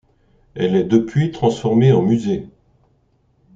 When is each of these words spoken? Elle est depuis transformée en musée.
Elle 0.55 0.75
est 0.75 0.83
depuis 0.83 1.29
transformée 1.31 1.91
en 1.91 2.01
musée. 2.01 2.47